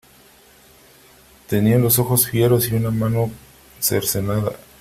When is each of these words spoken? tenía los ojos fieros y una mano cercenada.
tenía 1.45 1.77
los 1.77 1.99
ojos 1.99 2.27
fieros 2.27 2.71
y 2.71 2.73
una 2.73 2.89
mano 2.89 3.29
cercenada. 3.79 4.53